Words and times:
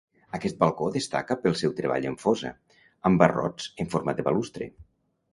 Aquest 0.35 0.55
balcó 0.61 0.85
destaca 0.93 1.35
pel 1.43 1.57
seu 1.59 1.75
treball 1.79 2.07
en 2.11 2.15
fosa, 2.23 2.51
amb 3.09 3.21
barrots 3.25 3.67
en 3.85 3.91
forma 3.93 4.17
de 4.21 4.25
balustre. 4.29 4.69